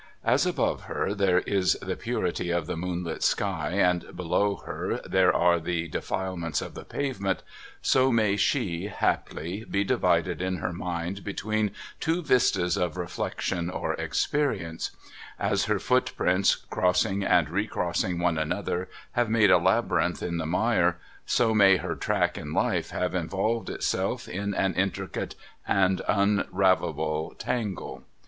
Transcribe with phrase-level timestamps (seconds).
[0.23, 5.31] As above her there is the purity of the moonlit sky, and below her there
[5.31, 7.43] are the defilements of the pavement,
[7.83, 11.69] so may she, haply, be divided in her mind between
[11.99, 14.89] two vistas of reflection or experience.
[15.37, 20.73] As her footprints crossing and recrossing one another have made a labyrinth 472 No THOROUGHFARE
[20.73, 20.97] in the mire,
[21.27, 25.35] so may her track in Hfc have involved itself in an intricate
[25.67, 28.03] and unravellable tangle.